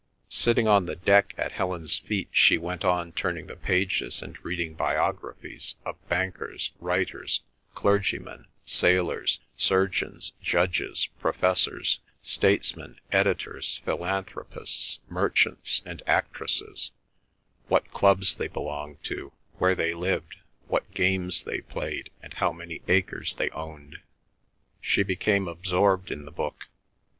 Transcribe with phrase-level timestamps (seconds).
[0.29, 4.73] '"Sitting on the deck at Helen's feet she went on turning the pages and reading
[4.73, 7.41] biographies of bankers, writers,
[7.75, 16.89] clergymen, sailors, surgeons, judges, professors, statesmen, editors, philanthropists, merchants, and actresses;
[17.67, 20.37] what clubs they belonged to, where they lived,
[20.67, 23.99] what games they played, and how many acres they owned.
[24.81, 26.65] She became absorbed in the book.